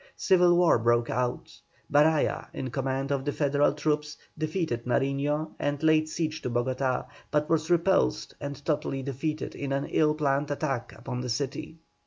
[0.17, 6.09] Civil war broke out; Baraya, in command of the Federal troops, defeated Nariño and laid
[6.09, 11.21] siege to Bogotá, but was repulsed and totally defeated in an ill planned attack upon
[11.21, 11.77] the city.